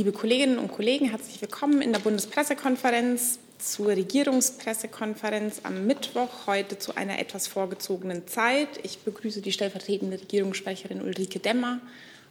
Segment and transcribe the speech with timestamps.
[0.00, 6.96] liebe Kolleginnen und Kollegen, herzlich willkommen in der Bundespressekonferenz zur Regierungspressekonferenz am Mittwoch, heute zu
[6.96, 8.68] einer etwas vorgezogenen Zeit.
[8.82, 11.80] Ich begrüße die stellvertretende Regierungssprecherin Ulrike Demmer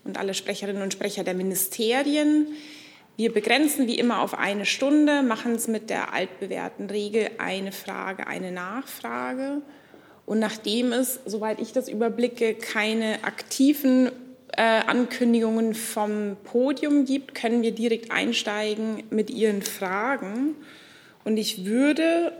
[0.04, 2.48] und alle Sprecherinnen und Sprecher der Ministerien.
[3.18, 8.26] Wir begrenzen wie immer auf eine Stunde, machen es mit der altbewährten Regel eine Frage,
[8.26, 9.62] eine Nachfrage.
[10.26, 14.10] Und nachdem es, soweit ich das überblicke, keine aktiven
[14.58, 20.56] Ankündigungen vom Podium gibt, können wir direkt einsteigen mit Ihren Fragen.
[21.24, 22.34] Und ich würde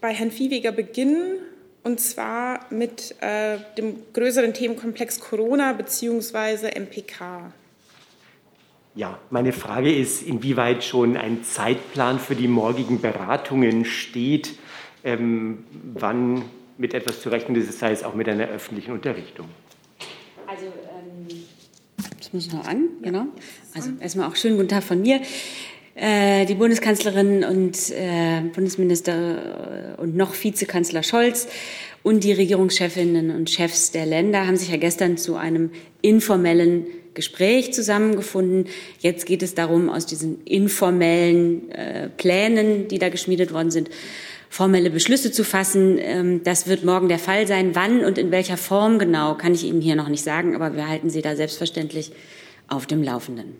[0.00, 1.38] bei Herrn Viehweger beginnen,
[1.82, 6.78] und zwar mit äh, dem größeren Themenkomplex Corona bzw.
[6.78, 7.52] MPK.
[8.94, 14.56] Ja, meine Frage ist, inwieweit schon ein Zeitplan für die morgigen Beratungen steht,
[15.02, 16.42] ähm, wann
[16.78, 19.48] mit etwas zu rechnen ist, sei es auch mit einer öffentlichen Unterrichtung.
[22.34, 23.26] Muss noch an, genau.
[23.76, 25.20] Also erstmal auch schönen guten Tag von mir.
[25.94, 31.46] Äh, die Bundeskanzlerin und äh, Bundesminister und noch Vizekanzler Scholz
[32.02, 35.70] und die Regierungschefinnen und Chefs der Länder haben sich ja gestern zu einem
[36.02, 38.66] informellen Gespräch zusammengefunden.
[38.98, 43.90] Jetzt geht es darum, aus diesen informellen äh, Plänen, die da geschmiedet worden sind,
[44.54, 45.98] formelle Beschlüsse zu fassen.
[45.98, 47.74] Ähm, das wird morgen der Fall sein.
[47.74, 50.88] Wann und in welcher Form genau, kann ich Ihnen hier noch nicht sagen, aber wir
[50.88, 52.12] halten Sie da selbstverständlich
[52.68, 53.56] auf dem Laufenden.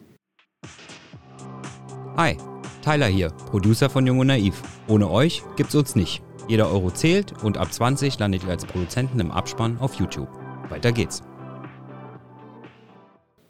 [2.17, 2.37] Hi,
[2.85, 4.63] Tyler hier, Producer von Jung und Naiv.
[4.87, 6.23] Ohne euch gibt's uns nicht.
[6.47, 10.29] Jeder Euro zählt und ab 20 landet ihr als Produzenten im Abspann auf YouTube.
[10.69, 11.23] Weiter geht's.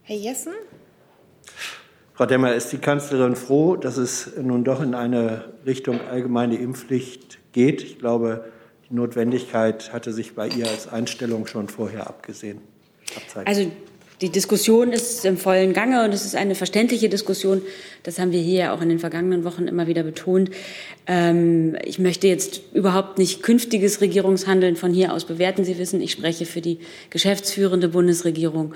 [0.00, 0.55] Herr Jessen?
[2.15, 7.39] Frau Demmer, ist die Kanzlerin froh, dass es nun doch in eine Richtung allgemeine Impfpflicht
[7.53, 7.83] geht?
[7.83, 8.45] Ich glaube,
[8.89, 12.61] die Notwendigkeit hatte sich bei ihr als Einstellung schon vorher abgesehen.
[13.17, 13.48] Abzeichen.
[13.48, 13.73] Also
[14.20, 17.62] die Diskussion ist im vollen Gange und es ist eine verständliche Diskussion.
[18.05, 20.51] Das haben wir hier auch in den vergangenen Wochen immer wieder betont.
[21.06, 25.65] Ähm, ich möchte jetzt überhaupt nicht künftiges Regierungshandeln von hier aus bewerten.
[25.65, 26.78] Sie wissen, ich spreche für die
[27.11, 28.75] geschäftsführende Bundesregierung.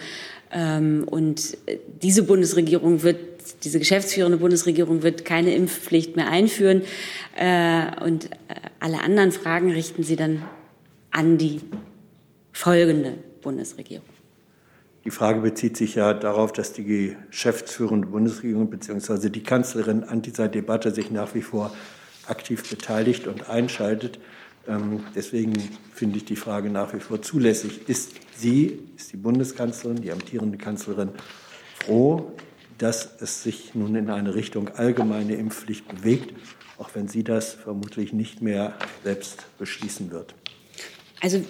[0.52, 1.56] Ähm, und
[2.02, 3.18] diese Bundesregierung wird,
[3.62, 6.82] diese geschäftsführende Bundesregierung wird keine Impfpflicht mehr einführen.
[7.36, 8.28] Äh, und äh,
[8.80, 10.42] alle anderen Fragen richten Sie dann
[11.12, 11.60] an die
[12.52, 14.17] folgende Bundesregierung.
[15.08, 19.30] Die Frage bezieht sich ja darauf, dass die geschäftsführende Bundesregierung bzw.
[19.30, 21.74] die Kanzlerin an dieser Debatte sich nach wie vor
[22.26, 24.20] aktiv beteiligt und einschaltet.
[24.66, 25.54] Ähm, deswegen
[25.94, 27.88] finde ich die Frage nach wie vor zulässig.
[27.88, 31.08] Ist sie, ist die Bundeskanzlerin, die amtierende Kanzlerin,
[31.82, 32.32] froh,
[32.76, 36.34] dass es sich nun in eine Richtung allgemeine Impfpflicht bewegt,
[36.76, 38.74] auch wenn sie das vermutlich nicht mehr
[39.04, 40.34] selbst beschließen wird?
[41.20, 41.40] Also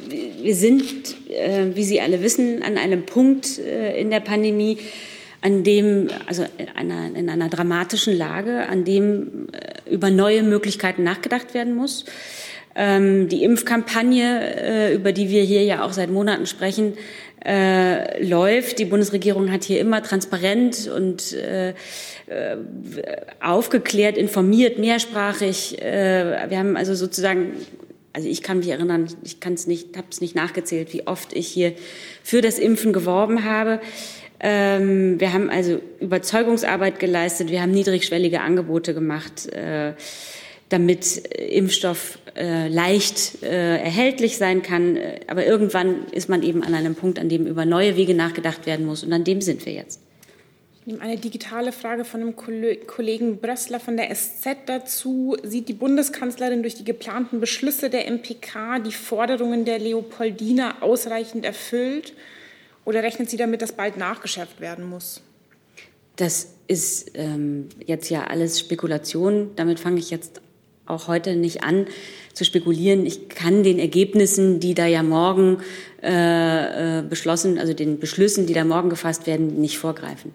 [0.40, 4.78] wir sind, äh, wie Sie alle wissen, an einem Punkt äh, in der Pandemie,
[5.42, 11.02] an dem, also in einer, in einer dramatischen Lage, an dem äh, über neue Möglichkeiten
[11.02, 12.06] nachgedacht werden muss.
[12.74, 16.94] Ähm, die Impfkampagne, über die wir hier ja auch seit Monaten sprechen,
[17.44, 18.78] äh, läuft.
[18.78, 21.74] Die Bundesregierung hat hier immer transparent und äh
[23.40, 25.80] aufgeklärt, informiert, mehrsprachig.
[25.80, 27.52] Äh, wir haben also sozusagen
[28.18, 31.32] also ich kann mich erinnern, ich kann es nicht, habe es nicht nachgezählt, wie oft
[31.34, 31.72] ich hier
[32.24, 33.78] für das Impfen geworben habe.
[34.40, 39.92] Ähm, wir haben also Überzeugungsarbeit geleistet, wir haben niedrigschwellige Angebote gemacht, äh,
[40.68, 44.98] damit Impfstoff äh, leicht äh, erhältlich sein kann.
[45.28, 48.84] Aber irgendwann ist man eben an einem Punkt, an dem über neue Wege nachgedacht werden
[48.84, 49.04] muss.
[49.04, 50.00] Und an dem sind wir jetzt
[50.88, 55.36] nehme eine digitale Frage von dem Kollegen Brössler von der SZ dazu.
[55.42, 62.14] Sieht die Bundeskanzlerin durch die geplanten Beschlüsse der MPK die Forderungen der Leopoldina ausreichend erfüllt
[62.86, 65.20] oder rechnet sie damit, dass bald nachgeschärft werden muss?
[66.16, 69.50] Das ist ähm, jetzt ja alles Spekulation.
[69.56, 70.40] Damit fange ich jetzt
[70.86, 71.86] auch heute nicht an
[72.32, 73.04] zu spekulieren.
[73.04, 75.58] Ich kann den Ergebnissen, die da ja morgen
[76.02, 80.32] äh, äh beschlossen, also den Beschlüssen, die da morgen gefasst werden, nicht vorgreifen.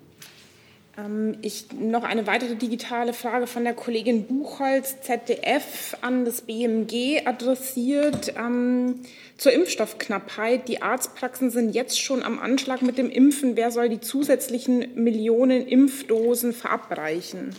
[0.97, 7.25] Ähm, ich, noch eine weitere digitale Frage von der Kollegin Buchholz, ZDF, an das BMG
[7.25, 8.33] adressiert.
[8.37, 9.01] Ähm,
[9.37, 10.67] zur Impfstoffknappheit.
[10.67, 13.55] Die Arztpraxen sind jetzt schon am Anschlag mit dem Impfen.
[13.55, 17.55] Wer soll die zusätzlichen Millionen Impfdosen verabreichen?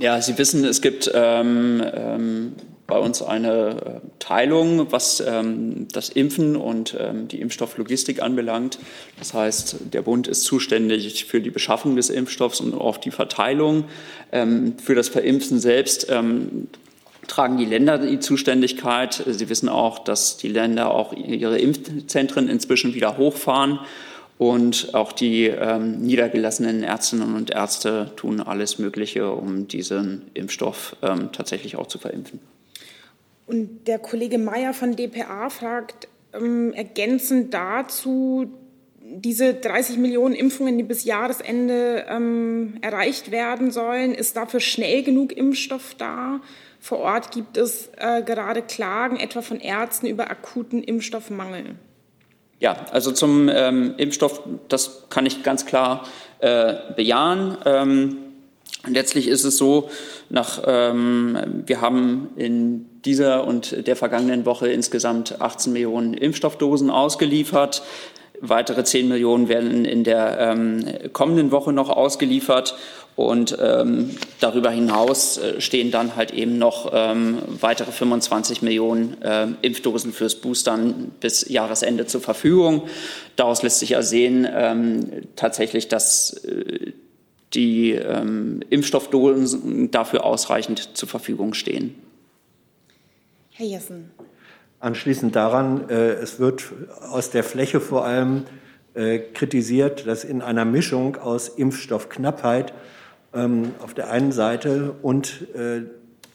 [0.00, 2.52] Ja, Sie wissen, es gibt ähm, ähm,
[2.86, 8.78] bei uns eine äh, Teilung, was ähm, das Impfen und ähm, die Impfstofflogistik anbelangt.
[9.18, 13.84] Das heißt, der Bund ist zuständig für die Beschaffung des Impfstoffs und auch die Verteilung.
[14.32, 16.68] Ähm, für das Verimpfen selbst ähm,
[17.26, 19.24] tragen die Länder die Zuständigkeit.
[19.26, 23.78] Sie wissen auch, dass die Länder auch ihre Impfzentren inzwischen wieder hochfahren.
[24.36, 31.30] Und auch die ähm, niedergelassenen Ärztinnen und Ärzte tun alles Mögliche, um diesen Impfstoff ähm,
[31.32, 32.40] tatsächlich auch zu verimpfen.
[33.46, 38.50] Und der Kollege Mayer von dpa fragt ähm, ergänzend dazu,
[39.06, 45.36] diese 30 Millionen Impfungen, die bis Jahresende ähm, erreicht werden sollen, ist dafür schnell genug
[45.36, 46.40] Impfstoff da?
[46.80, 51.76] Vor Ort gibt es äh, gerade Klagen, etwa von Ärzten, über akuten Impfstoffmangel.
[52.60, 56.06] Ja, also zum ähm, Impfstoff, das kann ich ganz klar
[56.38, 57.58] äh, bejahen.
[57.66, 58.16] Ähm,
[58.86, 59.88] letztlich ist es so,
[60.30, 67.82] nach, ähm, wir haben in dieser und der vergangenen Woche insgesamt 18 Millionen Impfstoffdosen ausgeliefert.
[68.40, 72.76] Weitere 10 Millionen werden in der ähm, kommenden Woche noch ausgeliefert.
[73.16, 79.46] Und ähm, darüber hinaus äh, stehen dann halt eben noch ähm, weitere 25 Millionen äh,
[79.62, 82.88] Impfdosen fürs Boostern bis Jahresende zur Verfügung.
[83.36, 85.06] Daraus lässt sich ersehen, ähm,
[85.36, 86.92] tatsächlich, dass äh,
[87.52, 91.94] die ähm, Impfstoffdosen dafür ausreichend zur Verfügung stehen.
[93.50, 94.10] Herr Jessen.
[94.80, 96.72] Anschließend daran, äh, es wird
[97.10, 98.44] aus der Fläche vor allem
[98.94, 102.72] äh, kritisiert, dass in einer Mischung aus Impfstoffknappheit
[103.32, 105.82] ähm, auf der einen Seite und äh,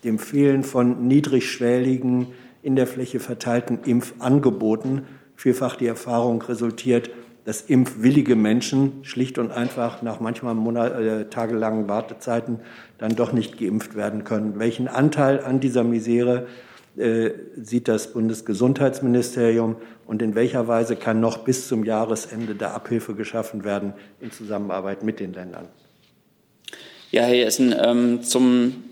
[0.04, 2.28] dem Fehlen von niedrigschwelligen,
[2.62, 5.04] in der Fläche verteilten Impfangeboten
[5.36, 7.10] vielfach die Erfahrung resultiert,
[7.50, 12.60] dass impfwillige Menschen schlicht und einfach nach manchmal Monat, äh, tagelangen Wartezeiten
[13.00, 14.60] dann doch nicht geimpft werden können.
[14.60, 16.46] Welchen Anteil an dieser Misere
[16.96, 23.16] äh, sieht das Bundesgesundheitsministerium und in welcher Weise kann noch bis zum Jahresende der Abhilfe
[23.16, 25.70] geschaffen werden in Zusammenarbeit mit den Ländern?
[27.10, 28.84] Ja, Herr Jessen, ähm, zum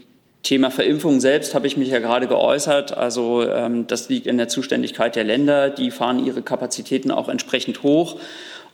[0.44, 2.96] Thema Verimpfung selbst habe ich mich ja gerade geäußert.
[2.96, 5.70] Also ähm, das liegt in der Zuständigkeit der Länder.
[5.70, 8.20] Die fahren ihre Kapazitäten auch entsprechend hoch.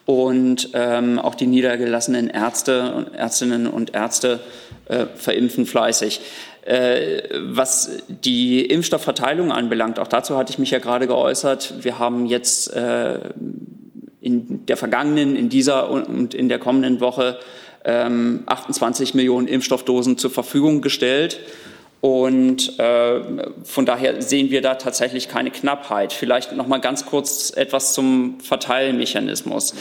[0.06, 4.42] Und ähm, auch die niedergelassenen Ärzte, Ärztinnen und Ärzte
[4.86, 6.20] äh, verimpfen fleißig.
[6.66, 11.76] Äh, was die Impfstoffverteilung anbelangt, auch dazu hatte ich mich ja gerade geäußert.
[11.84, 13.20] Wir haben jetzt äh,
[14.22, 17.38] in der vergangenen, in dieser und in der kommenden Woche
[17.86, 21.40] 28 ähm, Millionen Impfstoffdosen zur Verfügung gestellt.
[22.02, 23.22] Und äh,
[23.64, 26.12] von daher sehen wir da tatsächlich keine Knappheit.
[26.12, 29.74] Vielleicht noch mal ganz kurz etwas zum Verteilmechanismus.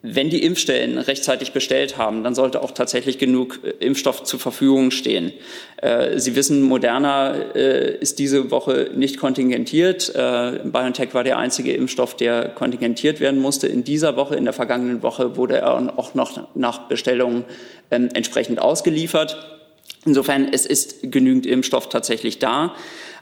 [0.00, 4.92] Wenn die Impfstellen rechtzeitig bestellt haben, dann sollte auch tatsächlich genug äh, Impfstoff zur Verfügung
[4.92, 5.32] stehen.
[5.78, 10.12] Äh, Sie wissen, Moderna äh, ist diese Woche nicht kontingentiert.
[10.14, 13.66] BioNTech war der einzige Impfstoff, der kontingentiert werden musste.
[13.66, 17.44] In dieser Woche, in der vergangenen Woche, wurde er auch noch nach Bestellung
[17.90, 19.58] ähm, entsprechend ausgeliefert.
[20.06, 22.74] Insofern, es ist genügend Impfstoff tatsächlich da.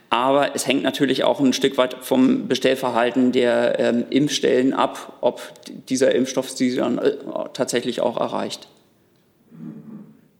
[0.09, 5.41] Aber es hängt natürlich auch ein Stück weit vom Bestellverhalten der ähm, Impfstellen ab, ob
[5.89, 7.17] dieser Impfstoff sie dann äh,
[7.53, 8.69] tatsächlich auch erreicht.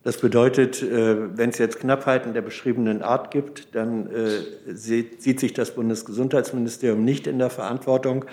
[0.03, 5.41] Das bedeutet, äh, wenn es jetzt Knappheiten der beschriebenen Art gibt, dann äh, sieht, sieht
[5.41, 8.23] sich das Bundesgesundheitsministerium nicht in der Verantwortung,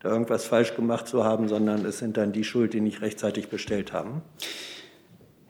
[0.00, 3.48] da irgendwas falsch gemacht zu haben, sondern es sind dann die Schuld, die nicht rechtzeitig
[3.48, 4.20] bestellt haben.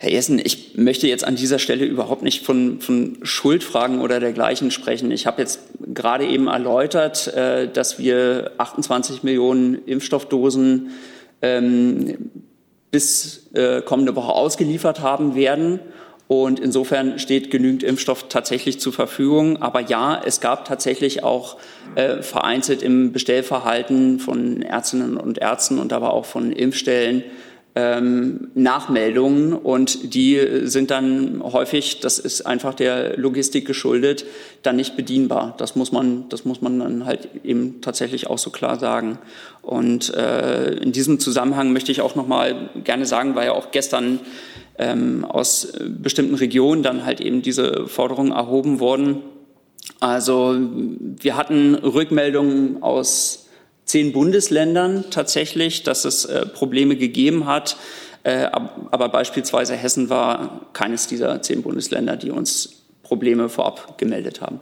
[0.02, 4.72] Herr Jessen, ich möchte jetzt an dieser Stelle überhaupt nicht von, von Schuldfragen oder dergleichen
[4.72, 5.12] sprechen.
[5.12, 5.60] Ich habe jetzt
[5.94, 10.90] gerade eben erläutert, äh, dass wir 28 Millionen Impfstoffdosen
[11.40, 12.32] ähm,
[12.90, 15.78] bis äh, kommende Woche ausgeliefert haben werden.
[16.26, 19.62] Und insofern steht genügend Impfstoff tatsächlich zur Verfügung.
[19.62, 21.58] Aber ja, es gab tatsächlich auch
[21.94, 27.22] äh, vereinzelt im Bestellverhalten von Ärztinnen und Ärzten und aber auch von Impfstellen
[27.74, 34.26] ähm, Nachmeldungen und die sind dann häufig, das ist einfach der Logistik geschuldet,
[34.62, 35.54] dann nicht bedienbar.
[35.56, 39.18] Das muss man, das muss man dann halt eben tatsächlich auch so klar sagen.
[39.62, 43.70] Und äh, in diesem Zusammenhang möchte ich auch noch mal gerne sagen, weil ja auch
[43.70, 44.20] gestern
[44.78, 49.22] ähm, aus bestimmten Regionen dann halt eben diese Forderungen erhoben wurden.
[49.98, 53.41] Also wir hatten Rückmeldungen aus
[53.92, 57.76] zehn Bundesländern tatsächlich, dass es äh, Probleme gegeben hat.
[58.22, 58.46] Äh,
[58.90, 64.60] aber beispielsweise Hessen war keines dieser zehn Bundesländer, die uns Probleme vorab gemeldet haben.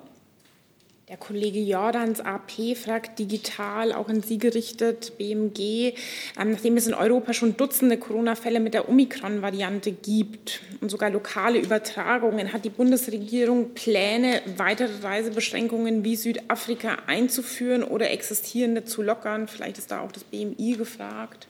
[1.11, 5.95] Der Kollege Jordans AP fragt digital, auch an Sie gerichtet, BMG,
[6.39, 11.59] ähm, nachdem es in Europa schon Dutzende Corona-Fälle mit der Omikron-Variante gibt und sogar lokale
[11.59, 19.49] Übertragungen, hat die Bundesregierung Pläne, weitere Reisebeschränkungen wie Südafrika einzuführen oder existierende zu lockern?
[19.49, 21.50] Vielleicht ist da auch das BMI gefragt.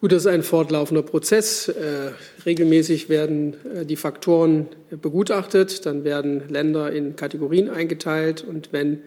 [0.00, 1.66] Gut, das ist ein fortlaufender Prozess.
[1.66, 2.12] Äh,
[2.46, 9.00] regelmäßig werden äh, die Faktoren begutachtet, dann werden Länder in Kategorien eingeteilt und wenn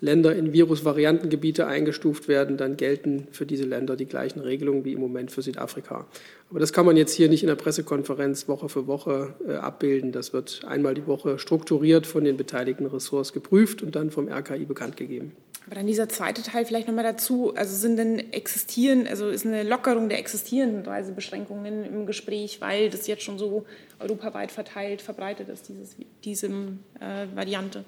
[0.00, 5.00] Länder in Virusvariantengebiete eingestuft werden, dann gelten für diese Länder die gleichen Regelungen wie im
[5.00, 6.06] Moment für Südafrika.
[6.50, 10.12] Aber das kann man jetzt hier nicht in der Pressekonferenz Woche für Woche äh, abbilden.
[10.12, 14.66] Das wird einmal die Woche strukturiert von den beteiligten Ressorts geprüft und dann vom RKI
[14.66, 15.32] bekannt gegeben.
[15.68, 17.52] Aber dann dieser zweite Teil vielleicht nochmal dazu.
[17.54, 23.06] Also sind denn existieren, also ist eine Lockerung der existierenden Reisebeschränkungen im Gespräch, weil das
[23.06, 23.66] jetzt schon so
[24.00, 25.94] europaweit verteilt, verbreitet ist, dieses,
[26.24, 27.84] diese äh, Variante?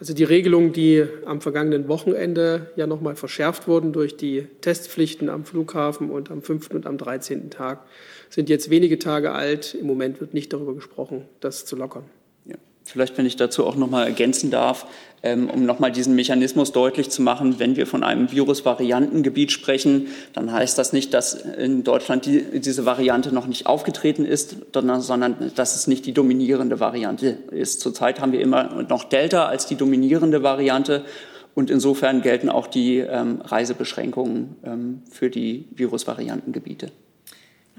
[0.00, 5.44] Also die Regelungen, die am vergangenen Wochenende ja nochmal verschärft wurden durch die Testpflichten am
[5.44, 6.70] Flughafen und am 5.
[6.70, 7.48] und am 13.
[7.48, 7.86] Tag,
[8.28, 9.76] sind jetzt wenige Tage alt.
[9.76, 12.06] Im Moment wird nicht darüber gesprochen, das zu lockern.
[12.84, 14.86] Vielleicht, wenn ich dazu auch noch mal ergänzen darf,
[15.22, 20.08] ähm, um noch mal diesen Mechanismus deutlich zu machen, wenn wir von einem Virusvariantengebiet sprechen,
[20.34, 25.52] dann heißt das nicht, dass in Deutschland die, diese Variante noch nicht aufgetreten ist, sondern
[25.54, 27.80] dass es nicht die dominierende Variante ist.
[27.80, 31.04] Zurzeit haben wir immer noch Delta als die dominierende Variante
[31.54, 36.90] und insofern gelten auch die ähm, Reisebeschränkungen ähm, für die Virusvariantengebiete.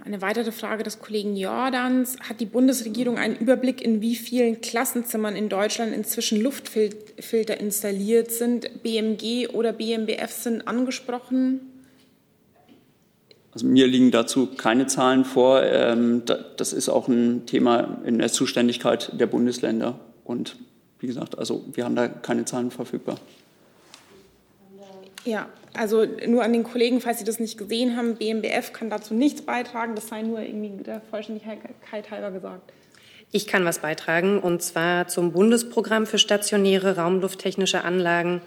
[0.06, 2.18] Eine weitere Frage des Kollegen Jordans.
[2.20, 8.84] Hat die Bundesregierung einen Überblick, in wie vielen Klassenzimmern in Deutschland inzwischen Luftfilter installiert sind?
[8.84, 11.62] BMG oder BMBF sind angesprochen.
[13.52, 15.64] Also mir liegen dazu keine Zahlen vor.
[15.64, 16.22] Ähm,
[16.58, 20.00] das ist auch ein Thema in der Zuständigkeit der Bundesländer.
[20.24, 20.56] Und
[21.00, 23.18] wie gesagt, also wir haben da keine Zahlen verfügbar.
[25.26, 29.14] Ja, also nur an den Kollegen, falls Sie das nicht gesehen haben, BMBF kann dazu
[29.14, 29.96] nichts beitragen.
[29.96, 32.72] Das sei nur irgendwie der Vollständigkeit halber gesagt.
[33.32, 38.42] Ich kann was beitragen, und zwar zum Bundesprogramm für stationäre raumlufttechnische Anlagen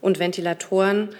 [0.00, 1.10] und Ventilatoren.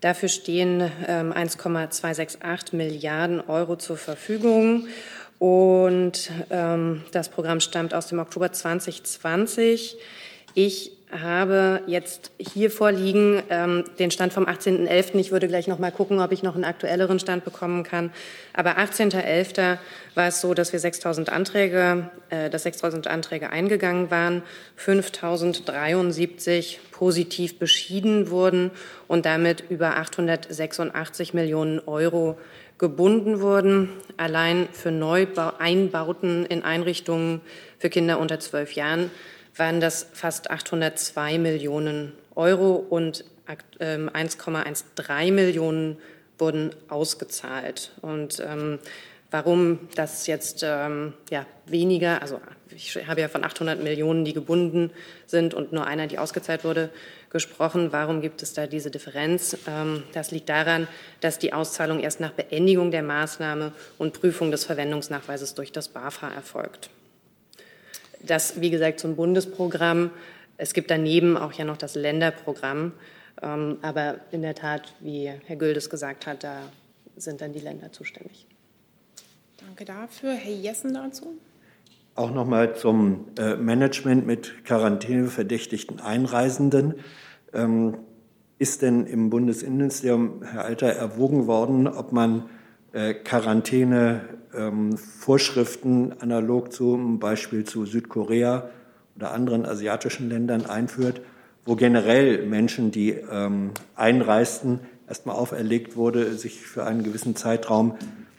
[0.00, 4.86] Dafür stehen ähm, 1,268 Milliarden Euro zur Verfügung.
[5.38, 9.96] Und ähm, das Programm stammt aus dem Oktober 2020.
[10.54, 15.16] Ich habe jetzt hier vorliegen ähm, den Stand vom 18.11.
[15.16, 18.10] Ich würde gleich noch mal gucken, ob ich noch einen aktuelleren Stand bekommen kann.
[18.52, 19.78] Aber 18.11.
[20.14, 24.42] war es so, dass wir 6.000 Anträge, äh, dass 6.000 Anträge eingegangen waren,
[24.78, 28.70] 5.073 positiv beschieden wurden
[29.08, 32.38] und damit über 886 Millionen Euro
[32.78, 33.90] gebunden wurden.
[34.16, 37.40] Allein für Neueinbauten in Einrichtungen
[37.78, 39.10] für Kinder unter zwölf Jahren
[39.56, 45.98] waren das fast 802 Millionen Euro und 1,13 ähm, Millionen
[46.38, 47.92] wurden ausgezahlt.
[48.00, 48.78] Und ähm,
[49.30, 52.40] warum das jetzt ähm, ja, weniger, also
[52.74, 54.90] ich habe ja von 800 Millionen, die gebunden
[55.26, 56.90] sind und nur einer, die ausgezahlt wurde,
[57.30, 57.92] gesprochen.
[57.92, 59.56] Warum gibt es da diese Differenz?
[59.66, 60.88] Ähm, das liegt daran,
[61.20, 66.28] dass die Auszahlung erst nach Beendigung der Maßnahme und Prüfung des Verwendungsnachweises durch das BAFA
[66.30, 66.90] erfolgt.
[68.26, 70.10] Das, wie gesagt, so ein Bundesprogramm.
[70.56, 72.92] Es gibt daneben auch ja noch das Länderprogramm.
[73.42, 76.60] Ähm, aber in der Tat, wie Herr Güldes gesagt hat, da
[77.16, 78.46] sind dann die Länder zuständig.
[79.64, 80.32] Danke dafür.
[80.32, 81.38] Herr Jessen dazu.
[82.14, 86.96] Auch noch mal zum äh, Management mit quarantäneverdächtigten Einreisenden.
[87.52, 87.98] Ähm,
[88.58, 92.50] ist denn im Bundesinnenministerium, Herr Alter, erwogen worden, ob man
[92.92, 94.22] äh, Quarantäne
[94.54, 94.96] ähm,
[96.20, 98.68] analog zum Beispiel zu Südkorea
[99.16, 101.20] oder anderen asiatischen Ländern einführt,
[101.64, 107.96] wo generell Menschen, die ähm, einreisten, erstmal auferlegt wurde, sich für einen gewissen Zeitraum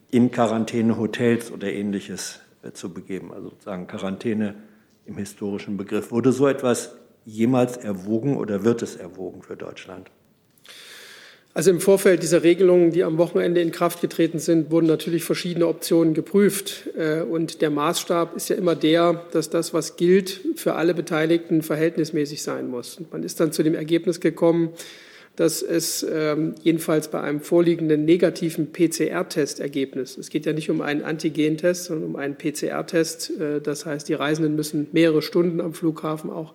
[0.09, 4.55] in Quarantänehotels oder ähnliches äh, zu begeben, also sozusagen Quarantäne
[5.05, 6.11] im historischen Begriff.
[6.11, 10.09] Wurde so etwas jemals erwogen oder wird es erwogen für Deutschland?
[11.53, 15.67] Also im Vorfeld dieser Regelungen, die am Wochenende in Kraft getreten sind, wurden natürlich verschiedene
[15.67, 16.89] Optionen geprüft.
[16.97, 21.61] Äh, und der Maßstab ist ja immer der, dass das, was gilt, für alle Beteiligten
[21.61, 22.97] verhältnismäßig sein muss.
[22.97, 24.69] Und man ist dann zu dem Ergebnis gekommen,
[25.35, 31.03] dass es ähm, jedenfalls bei einem vorliegenden negativen PCR-Testergebnis, es geht ja nicht um einen
[31.03, 36.29] Antigentest, sondern um einen PCR-Test, äh, das heißt, die Reisenden müssen mehrere Stunden am Flughafen
[36.29, 36.53] auch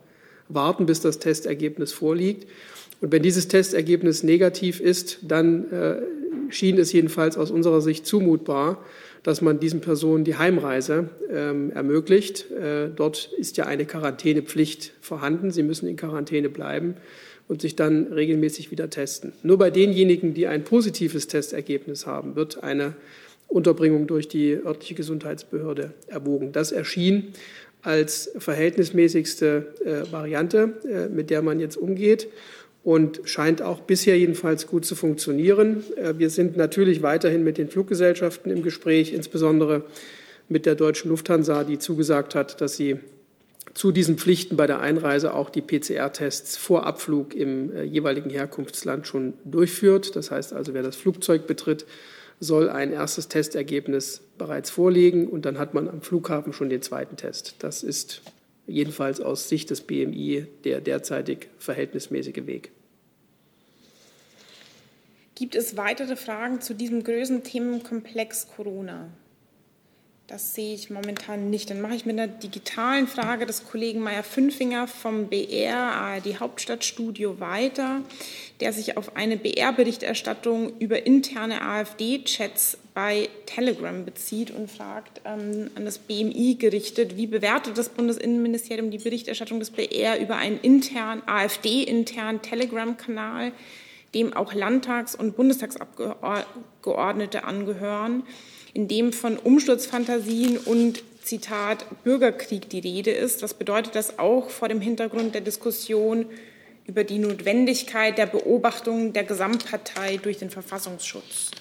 [0.48, 2.46] warten, bis das Testergebnis vorliegt.
[3.00, 5.96] Und wenn dieses Testergebnis negativ ist, dann äh,
[6.50, 8.82] schien es jedenfalls aus unserer Sicht zumutbar,
[9.22, 12.50] dass man diesen Personen die Heimreise ähm, ermöglicht.
[12.52, 15.50] Äh, dort ist ja eine Quarantänepflicht vorhanden.
[15.50, 16.94] Sie müssen in Quarantäne bleiben
[17.48, 19.32] und sich dann regelmäßig wieder testen.
[19.42, 22.94] Nur bei denjenigen, die ein positives Testergebnis haben, wird eine
[23.48, 26.52] Unterbringung durch die örtliche Gesundheitsbehörde erwogen.
[26.52, 27.34] Das erschien
[27.82, 32.28] als verhältnismäßigste äh, Variante, äh, mit der man jetzt umgeht
[32.86, 35.82] und scheint auch bisher jedenfalls gut zu funktionieren.
[35.96, 39.82] Äh, wir sind natürlich weiterhin mit den Fluggesellschaften im Gespräch, insbesondere
[40.48, 42.98] mit der deutschen Lufthansa, die zugesagt hat, dass sie
[43.74, 49.08] zu diesen Pflichten bei der Einreise auch die PCR-Tests vor Abflug im äh, jeweiligen Herkunftsland
[49.08, 50.14] schon durchführt.
[50.14, 51.86] Das heißt also, wer das Flugzeug betritt,
[52.38, 57.16] soll ein erstes Testergebnis bereits vorlegen und dann hat man am Flughafen schon den zweiten
[57.16, 57.56] Test.
[57.58, 58.22] Das ist
[58.68, 62.70] jedenfalls aus Sicht des BMI der derzeitig verhältnismäßige Weg.
[65.36, 69.10] Gibt es weitere Fragen zu diesem größten Themenkomplex Corona?
[70.28, 71.68] Das sehe ich momentan nicht.
[71.68, 78.00] Dann mache ich mit einer digitalen Frage des Kollegen Meyer-Fünfinger vom BR ARD Hauptstadtstudio weiter,
[78.60, 85.84] der sich auf eine BR-Berichterstattung über interne AfD-Chats bei Telegram bezieht und fragt ähm, an
[85.84, 92.40] das BMI gerichtet, wie bewertet das Bundesinnenministerium die Berichterstattung des BR über einen internen AfD-internen
[92.40, 93.52] Telegram-Kanal,
[94.16, 98.24] dem auch Landtags- und Bundestagsabgeordnete angehören?
[98.76, 103.42] in dem von Umsturzfantasien und Zitat Bürgerkrieg die Rede ist.
[103.42, 106.26] Was bedeutet das auch vor dem Hintergrund der Diskussion
[106.86, 111.52] über die Notwendigkeit der Beobachtung der Gesamtpartei durch den Verfassungsschutz?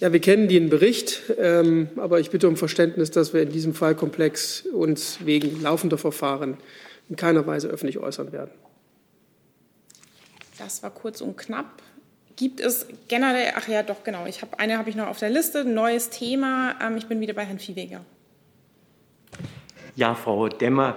[0.00, 3.72] Ja, wir kennen den Bericht, ähm, aber ich bitte um Verständnis, dass wir in diesem
[3.72, 6.58] Fallkomplex uns wegen laufender Verfahren
[7.08, 8.50] in keiner Weise öffentlich äußern werden.
[10.60, 11.82] Das war kurz und knapp
[12.36, 15.28] gibt es generell, ach ja, doch, genau, ich habe eine habe ich noch auf der
[15.28, 16.74] Liste, neues Thema.
[16.82, 18.00] Ähm, ich bin wieder bei Herrn Viehweger.
[19.94, 20.96] Ja, Frau Demmer,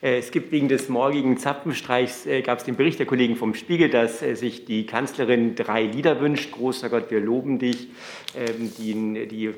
[0.00, 3.54] äh, es gibt wegen des morgigen Zapfenstreichs, äh, gab es den Bericht der Kollegen vom
[3.54, 6.52] Spiegel, dass äh, sich die Kanzlerin drei Lieder wünscht.
[6.52, 7.88] Großer Gott, wir loben dich,
[8.36, 9.50] ähm, die, die,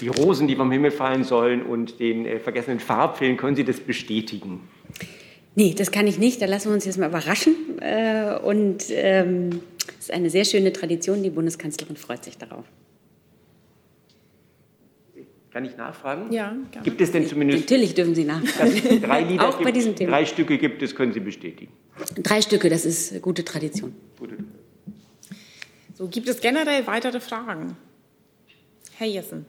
[0.00, 3.36] die Rosen, die vom Himmel fallen sollen und den vergessenen Farbfilm.
[3.36, 4.68] Können Sie das bestätigen?
[5.54, 6.40] Nee, das kann ich nicht.
[6.40, 7.54] Da lassen wir uns jetzt mal überraschen.
[8.44, 11.22] Und ähm, das ist eine sehr schöne Tradition.
[11.22, 12.64] Die Bundeskanzlerin freut sich darauf.
[15.52, 16.32] Kann ich nachfragen?
[16.32, 16.54] Ja.
[16.70, 16.84] Gerne.
[16.84, 17.62] Gibt es denn zumindest.
[17.62, 19.00] Natürlich dürfen Sie nachfragen.
[19.02, 20.12] Drei Lieder Auch bei diesem Thema.
[20.12, 21.72] Drei Stücke gibt es, können Sie bestätigen.
[22.22, 23.94] Drei Stücke, das ist gute Tradition.
[24.18, 24.36] Gute.
[25.94, 27.76] So, gibt es generell weitere Fragen?
[28.96, 29.44] Herr Jessen.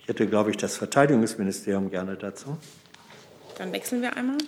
[0.00, 2.56] Ich hätte, glaube ich, das Verteidigungsministerium gerne dazu.
[3.58, 4.38] Dann wechseln wir einmal.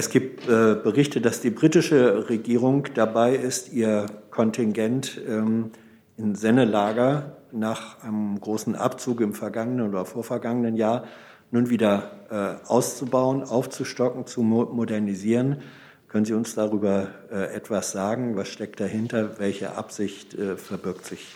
[0.00, 5.72] Es gibt äh, Berichte, dass die britische Regierung dabei ist, ihr Kontingent ähm,
[6.16, 11.04] in Sennelager nach einem großen Abzug im vergangenen oder vorvergangenen Jahr
[11.50, 15.60] nun wieder äh, auszubauen, aufzustocken, zu mo modernisieren.
[16.08, 18.36] Können Sie uns darüber äh, etwas sagen?
[18.36, 19.38] Was steckt dahinter?
[19.38, 21.26] Welche Absicht äh, verbirgt sich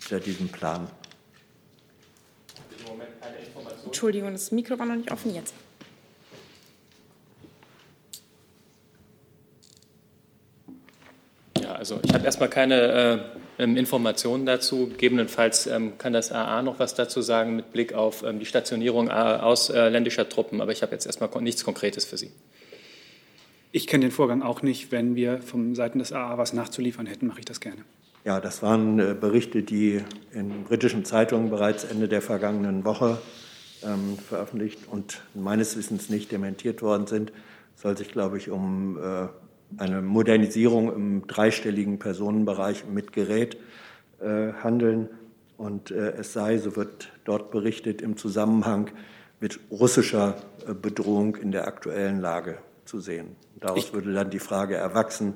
[0.00, 0.88] hinter diesem Plan?
[3.84, 5.54] Entschuldigung, das Mikro war noch nicht offen jetzt.
[11.80, 14.88] Also ich habe erstmal keine äh, ähm, Informationen dazu.
[14.88, 19.08] Gegebenenfalls ähm, kann das AA noch was dazu sagen mit Blick auf ähm, die Stationierung
[19.08, 22.32] äh, ausländischer Truppen, aber ich habe jetzt erstmal nichts Konkretes für Sie.
[23.72, 24.92] Ich kenne den Vorgang auch nicht.
[24.92, 27.78] Wenn wir von Seiten des AA was nachzuliefern hätten, mache ich das gerne.
[28.26, 30.02] Ja, das waren äh, Berichte, die
[30.34, 33.16] in britischen Zeitungen bereits Ende der vergangenen Woche
[33.82, 37.32] ähm, veröffentlicht und meines Wissens nicht dementiert worden sind.
[37.74, 39.28] Es soll sich, glaube ich, um äh,
[39.78, 43.56] eine Modernisierung im dreistelligen Personenbereich mit Gerät
[44.20, 45.08] äh, handeln.
[45.56, 48.90] Und äh, es sei, so wird dort berichtet, im Zusammenhang
[49.40, 53.36] mit russischer äh, Bedrohung in der aktuellen Lage zu sehen.
[53.60, 55.34] Daraus ich würde dann die Frage erwachsen,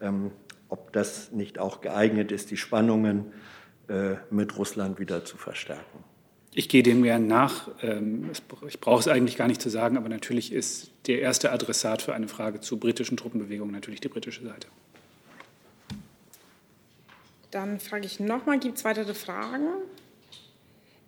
[0.00, 0.30] ähm,
[0.68, 3.32] ob das nicht auch geeignet ist, die Spannungen
[3.88, 6.04] äh, mit Russland wieder zu verstärken.
[6.54, 7.68] Ich gehe dem gern nach.
[7.82, 8.30] Ähm,
[8.68, 12.14] ich brauche es eigentlich gar nicht zu sagen, aber natürlich ist der erste Adressat für
[12.14, 14.68] eine Frage zu britischen Truppenbewegungen natürlich die britische Seite.
[17.50, 19.66] Dann frage ich nochmal, gibt es weitere Fragen?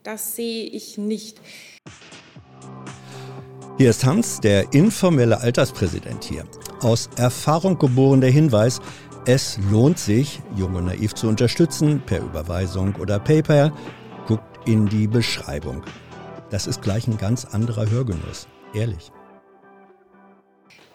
[0.02, 1.40] Das sehe ich nicht.
[3.76, 6.44] Hier ist Hans, der informelle Alterspräsident hier.
[6.80, 8.80] Aus Erfahrung geboren der Hinweis,
[9.26, 13.72] es lohnt sich, Jung und Naiv zu unterstützen, per Überweisung oder PayPal
[14.66, 15.83] in die Beschreibung.
[16.50, 19.11] Das ist gleich ein ganz anderer Hörgenuss, ehrlich.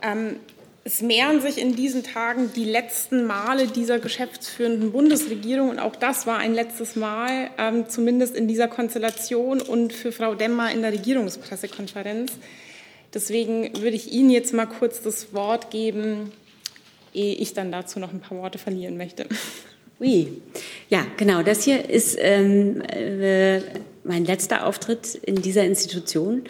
[0.02, 0.38] Ähm,
[0.84, 6.26] es mehren sich in diesen Tagen die letzten Male dieser geschäftsführenden Bundesregierung und auch das
[6.26, 10.94] war ein letztes Mal, ähm, zumindest in dieser Konstellation und für Frau Demmer in der
[10.94, 12.32] Regierungspressekonferenz.
[13.14, 16.32] Deswegen würde ich Ihnen jetzt mal kurz das Wort geben,
[17.14, 19.28] ehe ich dann dazu noch ein paar Worte verlieren möchte.
[20.00, 20.42] Oui.
[20.90, 21.44] Ja, genau.
[21.44, 23.60] Das hier ist ähm, äh,
[24.04, 26.44] mein letzter Auftritt in dieser Institution.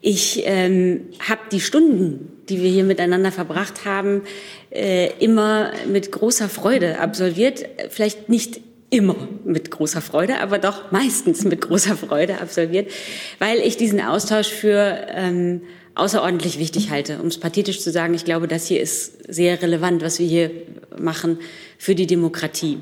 [0.00, 4.22] Ich ähm, habe die Stunden, die wir hier miteinander verbracht haben,
[4.70, 7.66] äh, immer mit großer Freude absolviert.
[7.90, 12.90] Vielleicht nicht immer mit großer Freude, aber doch meistens mit großer Freude absolviert,
[13.38, 15.62] weil ich diesen Austausch für ähm,
[15.94, 17.18] außerordentlich wichtig halte.
[17.20, 20.50] Um es pathetisch zu sagen, ich glaube, das hier ist sehr relevant, was wir hier
[20.98, 21.38] machen
[21.78, 22.78] für die Demokratie.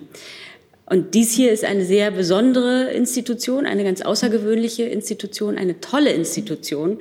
[0.86, 6.98] Und dies hier ist eine sehr besondere Institution, eine ganz außergewöhnliche Institution, eine tolle Institution.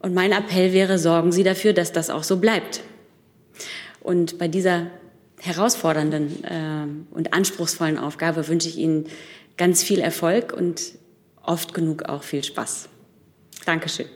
[0.00, 2.80] Und mein Appell wäre, sorgen Sie dafür, dass das auch so bleibt.
[4.00, 4.88] Und bei dieser
[5.40, 9.06] herausfordernden äh, und anspruchsvollen Aufgabe wünsche ich Ihnen
[9.56, 10.82] ganz viel Erfolg und
[11.44, 12.88] oft genug auch viel Spaß.
[13.64, 14.06] Dankeschön.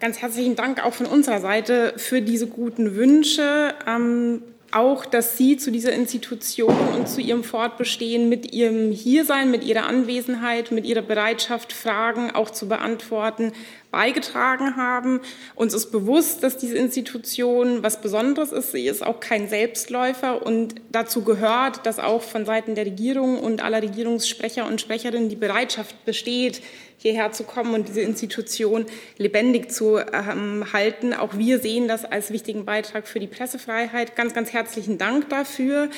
[0.00, 3.74] Ganz herzlichen Dank auch von unserer Seite für diese guten Wünsche.
[3.86, 9.62] Ähm, auch, dass Sie zu dieser Institution und zu Ihrem Fortbestehen mit Ihrem Hiersein, mit
[9.62, 13.52] Ihrer Anwesenheit, mit Ihrer Bereitschaft, Fragen auch zu beantworten,
[13.90, 15.20] beigetragen haben.
[15.54, 18.72] Uns ist bewusst, dass diese Institution was Besonderes ist.
[18.72, 23.62] Sie ist auch kein Selbstläufer und dazu gehört, dass auch von Seiten der Regierung und
[23.62, 26.62] aller Regierungssprecher und Sprecherinnen die Bereitschaft besteht,
[27.00, 28.84] hierher zu kommen und diese Institution
[29.16, 31.14] lebendig zu ähm, halten.
[31.14, 34.16] Auch wir sehen das als wichtigen Beitrag für die Pressefreiheit.
[34.16, 35.88] Ganz, ganz herzlichen Dank dafür.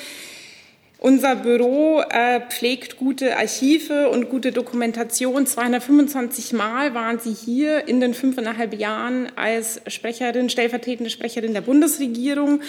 [0.99, 5.45] Unser Büro äh, pflegt gute Archive und gute Dokumentation.
[5.45, 12.61] 225 Mal waren Sie hier in den fünfeinhalb Jahren als Sprecherin, stellvertretende Sprecherin der Bundesregierung.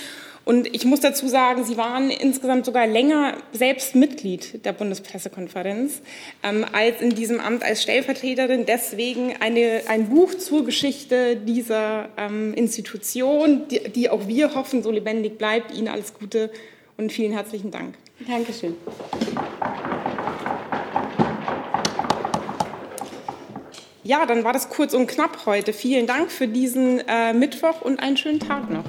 [0.45, 6.01] Und ich muss dazu sagen, Sie waren insgesamt sogar länger selbst Mitglied der Bundespressekonferenz
[6.43, 8.65] ähm, als in diesem Amt als Stellvertreterin.
[8.65, 14.91] Deswegen eine, ein Buch zur Geschichte dieser ähm, Institution, die, die auch wir hoffen, so
[14.91, 15.73] lebendig bleibt.
[15.73, 16.51] Ihnen alles Gute
[16.97, 17.95] und vielen herzlichen Dank.
[18.27, 18.75] Dankeschön.
[24.03, 25.71] Ja, dann war das kurz und knapp heute.
[25.71, 28.83] Vielen Dank für diesen äh, Mittwoch und einen schönen Tag noch.